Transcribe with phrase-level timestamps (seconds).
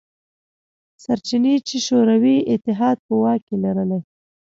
[1.03, 3.99] سرچینې چې شوروي اتحاد په واک کې لرلې.